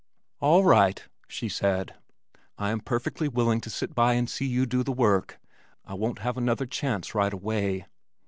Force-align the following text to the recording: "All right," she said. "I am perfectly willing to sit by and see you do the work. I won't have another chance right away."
"All 0.39 0.63
right," 0.63 1.03
she 1.27 1.47
said. 1.47 1.93
"I 2.57 2.71
am 2.71 2.79
perfectly 2.79 3.27
willing 3.27 3.61
to 3.61 3.69
sit 3.69 3.93
by 3.93 4.13
and 4.13 4.27
see 4.27 4.47
you 4.47 4.65
do 4.65 4.81
the 4.81 4.91
work. 4.91 5.39
I 5.85 5.93
won't 5.93 6.17
have 6.25 6.37
another 6.39 6.65
chance 6.65 7.13
right 7.13 7.31
away." 7.31 7.85